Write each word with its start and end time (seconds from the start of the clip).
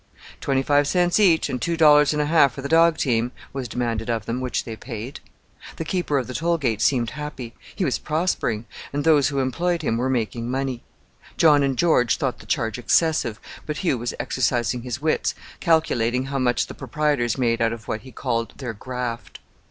"Twenty 0.39 0.63
five 0.63 0.87
cents 0.87 1.19
each, 1.19 1.47
and 1.47 1.61
two 1.61 1.77
dollars 1.77 2.11
and 2.11 2.19
a 2.19 2.25
half 2.25 2.53
for 2.53 2.63
the 2.63 2.67
dog 2.67 2.97
team," 2.97 3.31
was 3.53 3.67
demanded 3.67 4.09
of 4.09 4.25
them, 4.25 4.41
which 4.41 4.63
they 4.63 4.75
paid. 4.75 5.19
The 5.75 5.85
keeper 5.85 6.17
of 6.17 6.25
the 6.25 6.33
toll 6.33 6.57
gate 6.57 6.81
seemed 6.81 7.11
happy; 7.11 7.53
he 7.75 7.85
was 7.85 7.99
prospering, 7.99 8.65
and 8.91 9.03
those 9.03 9.27
who 9.27 9.37
employed 9.37 9.83
him 9.83 9.97
were 9.97 10.09
making 10.09 10.49
money. 10.49 10.81
John 11.37 11.61
and 11.61 11.77
George 11.77 12.17
thought 12.17 12.39
the 12.39 12.47
charge 12.47 12.79
excessive, 12.79 13.39
but 13.67 13.77
Hugh 13.77 13.99
was 13.99 14.15
exercising 14.19 14.81
his 14.81 15.03
wits, 15.03 15.35
calculating 15.59 16.25
how 16.25 16.39
much 16.39 16.65
the 16.65 16.73
proprietors 16.73 17.37
made 17.37 17.61
out 17.61 17.71
of 17.71 17.87
what 17.87 18.01
he 18.01 18.11
called 18.11 18.53
their 18.57 18.73
"graft." 18.73 19.37